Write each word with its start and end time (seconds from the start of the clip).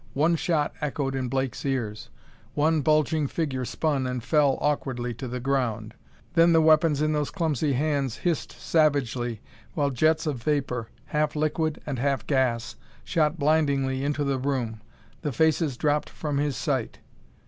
One 0.15 0.35
shot 0.35 0.73
echoed 0.81 1.13
in 1.13 1.29
Blake's 1.29 1.63
ears; 1.63 2.09
one 2.55 2.81
bulging 2.81 3.27
figure 3.27 3.65
spun 3.65 4.07
and 4.07 4.23
fell 4.23 4.57
awkwardly 4.59 5.13
to 5.13 5.27
the 5.27 5.39
ground; 5.39 5.93
then 6.33 6.53
the 6.53 6.59
weapons 6.59 7.03
in 7.03 7.11
those 7.13 7.29
clumsy 7.29 7.73
hands 7.73 8.17
hissed 8.17 8.51
savagely 8.51 9.41
while 9.75 9.91
jets 9.91 10.25
of 10.25 10.41
vapor, 10.41 10.89
half 11.05 11.35
liquid 11.35 11.83
and 11.85 11.99
half 11.99 12.25
gas, 12.25 12.77
shot 13.03 13.37
blindingly 13.37 14.03
into 14.03 14.23
the 14.23 14.39
room. 14.39 14.81
The 15.21 15.31
faces 15.31 15.77
dropped 15.77 16.09
from 16.09 16.39
his 16.39 16.57
sight.... 16.57 16.97